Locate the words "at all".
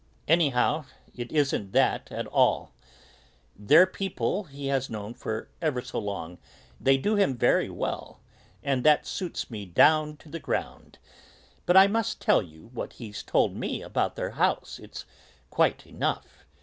2.11-2.73